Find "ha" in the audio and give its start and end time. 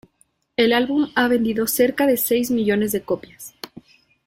1.13-1.27